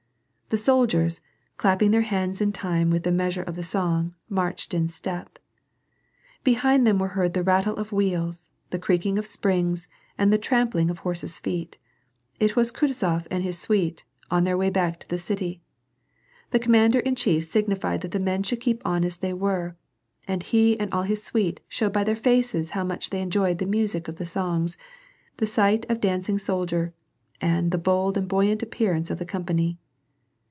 [0.49, 1.21] The soldiers,
[1.55, 5.37] clapping their hands in time with the measure of the song, marched on in stejj.
[6.43, 9.87] Behind them were heard the rattle of wheels, the creaking of springs,
[10.17, 11.77] and the trampling of horses' feet.
[12.37, 15.61] It was Kutuzof and his suite, on their way back to the city.
[16.49, 19.77] The commander in chief signified that the men should keep on as they were,
[20.27, 23.65] and he and all his suite showed by their faces how much they enjoyed the
[23.65, 24.75] music of the songs,
[25.37, 26.93] the sight of the dancing sol dier,
[27.39, 29.77] and the bold and buoyant appearance of the company.